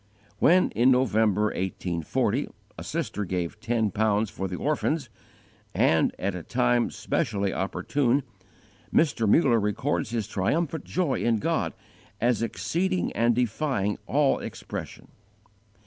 When, 0.39 0.71
in 0.71 0.89
November, 0.89 1.43
1840, 1.53 2.47
a 2.75 2.83
sister 2.83 3.23
gave 3.23 3.59
ten 3.59 3.91
pounds 3.91 4.31
for 4.31 4.47
the 4.47 4.55
orphans, 4.55 5.09
and 5.75 6.11
at 6.17 6.33
a 6.33 6.41
time 6.41 6.89
specially 6.89 7.53
opportune, 7.53 8.23
Mr. 8.91 9.29
Muller 9.29 9.59
records 9.59 10.09
his 10.09 10.27
triumphant 10.27 10.85
joy 10.85 11.19
in 11.21 11.35
God 11.37 11.73
as 12.19 12.41
exceeding 12.41 13.11
and 13.11 13.35
defying 13.35 13.99
all 14.07 14.39
expression. 14.39 15.07